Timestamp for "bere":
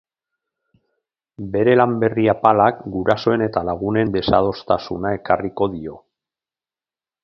1.57-1.75